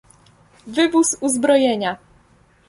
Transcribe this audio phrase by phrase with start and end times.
[0.67, 1.97] Wywóz uzbrojenia